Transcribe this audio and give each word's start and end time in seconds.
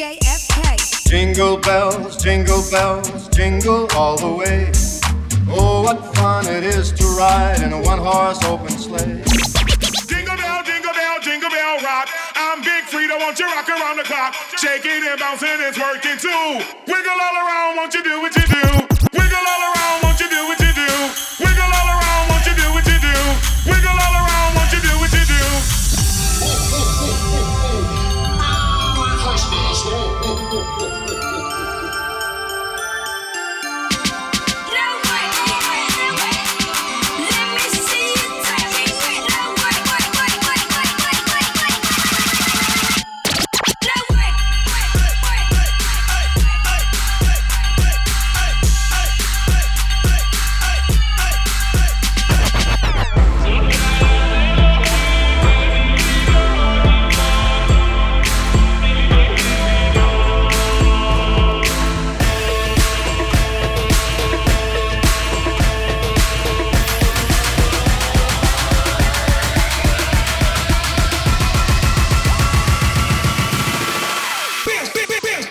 JFK. 0.00 1.04
Jingle 1.10 1.58
bells, 1.58 2.16
jingle 2.16 2.64
bells, 2.70 3.28
jingle 3.28 3.86
all 3.94 4.16
the 4.16 4.32
way. 4.32 4.72
Oh, 5.46 5.82
what 5.82 6.16
fun 6.16 6.46
it 6.46 6.64
is 6.64 6.90
to 6.92 7.04
ride 7.20 7.60
in 7.60 7.74
a 7.74 7.82
one 7.82 7.98
horse 7.98 8.42
open 8.44 8.70
sleigh. 8.70 9.20
Jingle 10.08 10.36
bell, 10.40 10.62
jingle 10.64 10.94
bell, 10.94 11.20
jingle 11.20 11.50
bell 11.50 11.76
rock. 11.84 12.08
I'm 12.34 12.62
Big 12.62 12.84
Freedia, 12.88 13.18
won't 13.20 13.38
you 13.38 13.44
rock 13.44 13.68
around 13.68 13.98
the 13.98 14.04
clock? 14.04 14.32
Shaking 14.56 15.04
and 15.04 15.20
bouncing, 15.20 15.60
it's 15.68 15.78
working 15.78 16.16
too. 16.16 16.64
Wiggle 16.88 17.20
all 17.20 17.36
around, 17.36 17.76
won't 17.76 17.92
you 17.92 18.02
do 18.02 18.22
what 18.22 18.34
you 18.34 18.46
do? 18.46 18.69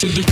Slow 0.10 0.24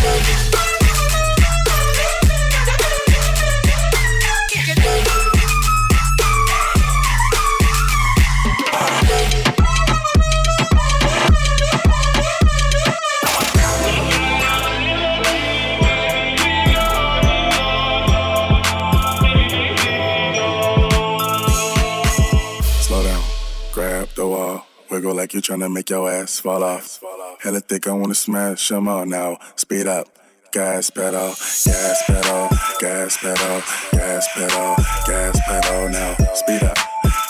down, 23.04 23.24
grab 23.72 24.10
the 24.16 24.26
wall, 24.26 24.66
wiggle 24.90 25.14
like 25.14 25.34
you're 25.34 25.42
trying 25.42 25.60
to 25.60 25.70
make 25.70 25.92
your 25.92 26.10
ass 26.10 26.40
fall 26.40 26.64
off. 26.64 27.00
Hella 27.40 27.60
thick, 27.60 27.88
I 27.88 27.92
wanna 27.92 28.16
smash 28.16 28.70
them 28.70 28.88
all 28.88 29.06
now. 29.06 29.38
Speed 29.56 29.86
up, 29.86 30.08
gas 30.52 30.90
pedal, 30.90 31.36
gas 31.66 32.04
pedal, 32.08 32.50
gas 32.80 33.18
pedal, 33.18 33.62
gas 33.92 34.28
pedal, 34.34 34.76
gas 35.06 35.40
pedal 35.48 35.90
now. 35.90 36.16
Speed 36.34 36.64
up, 36.64 36.78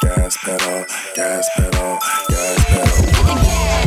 gas 0.01 0.37
pedal, 0.37 0.85
gas 1.13 1.49
pedal, 1.57 1.99
gas 2.29 2.65
pedal. 2.67 3.86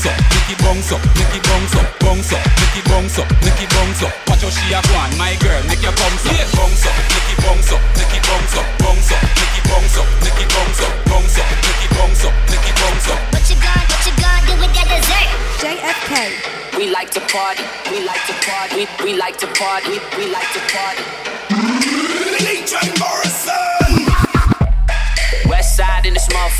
bounce 0.00 0.16
up, 0.16 0.58
bounce 0.64 0.92
up, 0.92 1.00
make 1.16 1.36
it 1.36 1.44
bounce 1.44 1.76
up, 1.76 1.84
make 2.00 2.32
it 2.32 2.32
bounce 2.32 2.32
up, 2.32 2.32
bounce 2.32 2.32
up, 2.32 2.40
make 2.56 2.76
it 2.80 2.84
bounce 2.88 3.18
up, 3.18 3.28
make 3.44 3.60
it 3.60 3.68
bounce 3.68 4.02
up. 4.02 4.12
Watch 4.28 4.42
how 4.42 4.50
she 4.50 4.72
a 4.72 4.80
go 4.80 4.96
on, 4.96 5.12
my 5.18 5.36
girl, 5.44 5.60
make 5.68 5.82
your 5.82 5.92
bounce 5.92 6.24
up, 6.24 6.32
bounce 6.56 6.86
up, 6.88 6.96
make 7.12 7.28
it 7.28 7.38
bounce 7.44 7.72
up, 7.72 7.80
make 8.00 8.14
it 8.16 8.24
bounce 8.24 8.56
up, 8.56 8.64
bounce 8.80 9.12
up, 9.12 9.20
make 9.36 9.56
it 9.60 9.64
bounce 9.68 9.96
up, 10.00 10.08
make 10.24 10.40
it 10.40 10.48
bounce 10.48 10.80
up, 10.80 10.92
bounce 11.04 11.36
up, 11.36 11.44
make 11.52 11.84
it 11.84 11.92
bounce 11.92 12.24
up, 12.24 12.32
make 12.48 12.64
it 12.64 12.76
bounce 12.80 13.08
up. 13.12 13.20
What 13.28 13.44
you 13.44 13.56
gonna, 13.60 13.84
what 13.92 14.02
you 14.08 14.14
gonna 14.16 14.48
do 14.48 14.54
with 14.56 14.72
that 14.72 14.88
dessert? 14.88 15.28
JFK. 15.60 16.16
We 16.78 16.88
like 16.88 17.10
to 17.12 17.20
party, 17.28 17.64
we 17.92 18.00
like 18.00 18.24
to 18.24 18.34
party, 18.40 18.72
we, 18.76 18.88
we 19.04 19.12
like 19.18 19.36
to 19.36 19.46
party, 19.52 19.90
we, 19.90 19.98
we 20.16 20.24
like 20.32 20.48
to 20.56 20.60
party. 20.72 21.04
West 23.20 23.29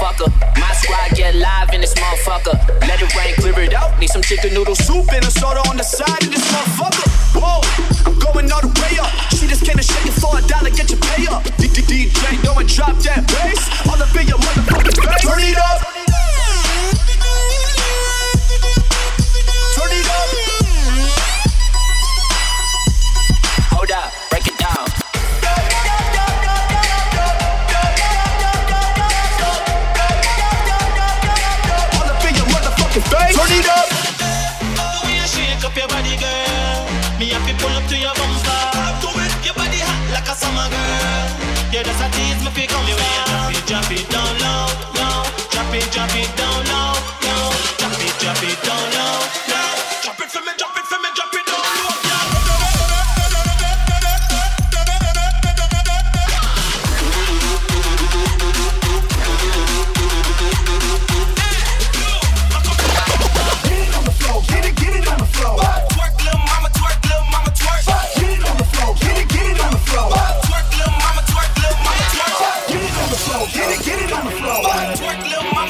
motherfucker. 0.00 0.30
My 0.58 0.72
squad 0.72 1.16
get 1.16 1.34
live 1.34 1.72
in 1.74 1.80
this 1.80 1.94
motherfucker. 1.94 2.56
Let 2.88 3.02
it 3.02 3.14
rain, 3.14 3.34
clear 3.34 3.58
it 3.60 3.74
out. 3.74 3.98
Need 4.00 4.10
some 4.10 4.22
chicken 4.22 4.54
noodle 4.54 4.74
soup 4.74 5.12
and 5.12 5.24
a 5.24 5.30
soda 5.30 5.60
on 5.68 5.76
the 5.76 5.82
side 5.82 6.22
of 6.22 6.30
this 6.30 6.44
motherfucker. 6.52 7.40
Whoa, 7.40 7.60
I'm 8.06 8.18
going 8.18 8.50
all 8.50 8.60
the 8.60 8.72
way 8.80 8.98
up. 8.98 9.10
She 9.34 9.46
just 9.46 9.64
came 9.64 9.76
to 9.76 9.82
shake 9.82 10.06
it 10.06 10.12
for 10.20 10.38
a 10.38 10.42
dollar, 10.48 10.70
get 10.70 10.90
your 10.90 11.00
pay 11.00 11.26
up. 11.26 11.44
DJ, 11.60 12.42
go 12.44 12.58
and 12.58 12.68
drop 12.68 12.96
that 13.02 13.26
bass. 13.26 13.68
All 13.88 14.00
up 14.00 14.14
in 14.16 14.28
your 14.28 14.38
motherfucking 14.38 14.96
face. 15.04 15.22
Turn 15.22 15.40
it 15.40 15.58
up. 15.58 15.99
Girl, 36.20 36.80
me 37.18 37.32
to 37.32 37.54
pull 37.58 37.72
up 37.72 37.84
to 37.88 37.96
your 37.96 38.14
bumper. 38.14 38.62
Do 39.02 39.08
it. 39.24 39.32
Your 39.44 39.54
body 39.54 39.80
hot 39.80 40.00
like 40.12 40.28
a 40.28 40.36
summer 40.36 40.68
girl. 40.68 41.26
Yeah, 41.72 41.82
that's 41.82 42.02
a 42.04 42.08
tease 42.12 42.40
me 42.44 42.50
fi 42.52 42.64
come 42.68 42.84
far. 42.84 43.50
You 43.52 43.62
drop 43.66 43.90
it, 43.90 43.90
drop 43.90 43.90
it 43.90 44.06
down 44.12 44.32
low, 44.44 44.66
low. 45.00 45.20
Drop 45.50 45.72
it, 45.74 45.86
drop 45.90 46.14
it 46.14 46.30
down 46.36 46.60
low, 46.70 46.92
low. 47.26 47.48
Drop 47.80 47.98
it, 48.04 48.14
drop 48.20 48.42
it 48.44 48.58
down 48.62 48.86
low, 48.96 49.49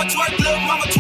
mama, 0.01 0.11
twerk, 0.11 0.39
little 0.39 0.61
mama, 0.61 0.85
twerk. 0.85 1.00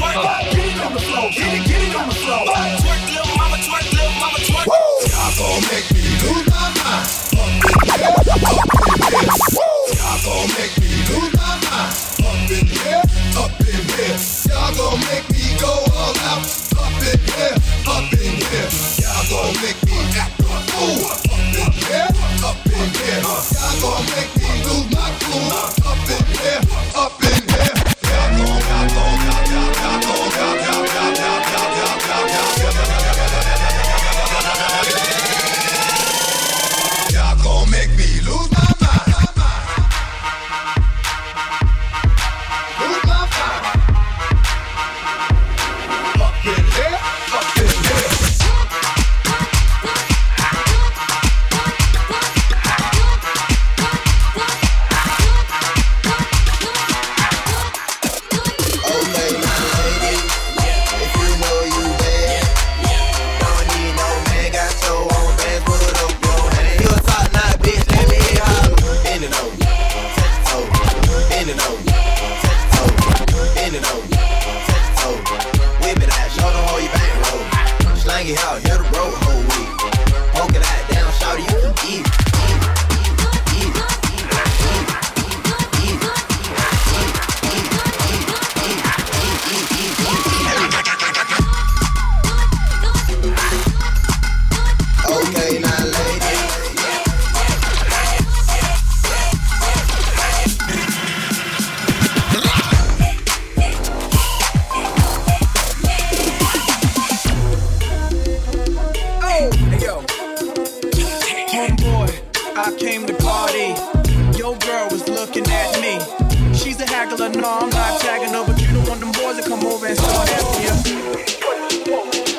to 116.81 116.87
haggle 116.87 117.19
no, 117.35 117.59
I'm 117.61 117.71
not 117.71 118.00
tagging 118.00 118.32
but 118.32 118.59
You 118.61 118.73
don't 118.73 118.88
want 118.88 119.00
them 119.00 119.12
boys 119.12 119.37
to 119.37 119.43
come 119.47 119.65
over 119.67 119.87
and 119.87 119.99
start 119.99 120.31
after 120.31 122.25
you. 122.25 122.30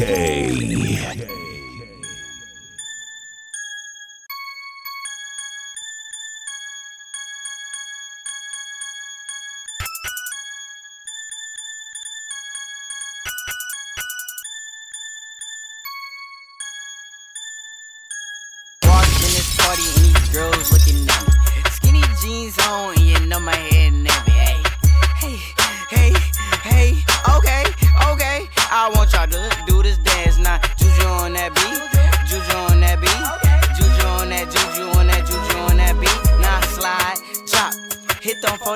DK. 0.00 1.49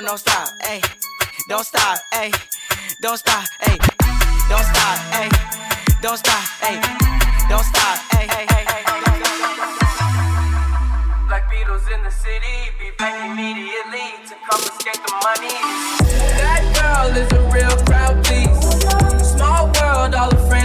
on, 0.04 0.10
don't 0.10 0.18
stop, 0.18 0.48
hey. 0.62 0.80
Don't 1.48 1.64
stop, 1.64 1.98
hey. 2.12 2.30
Don't 3.00 3.16
stop, 3.16 3.44
hey. 3.62 3.78
Don't 4.48 4.64
stop, 4.64 4.98
hey. 5.12 5.28
Don't 6.02 6.18
stop, 6.18 6.44
hey. 6.62 6.80
Don't 7.48 7.64
stop, 7.64 7.98
hey. 8.12 8.26
Like 11.30 11.44
Beatles 11.50 11.86
in 11.92 12.02
the 12.04 12.10
city, 12.10 12.70
be 12.78 12.90
back 12.98 13.30
immediately 13.30 14.12
to 14.28 14.34
confiscate 14.50 15.00
the 15.06 15.12
money. 15.24 15.56
That 16.38 16.62
girl 16.76 17.16
is 17.16 17.32
a 17.32 17.40
real 17.52 17.76
crowd 17.84 18.24
please. 18.24 19.26
Small 19.34 19.66
world, 19.66 20.14
all 20.14 20.30
the 20.30 20.36
friends. 20.48 20.63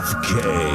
FK. 0.00 0.69